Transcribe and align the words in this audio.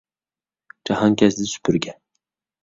جاھانكەزدى 0.89 1.47
سۈپۈرگە 1.53 1.95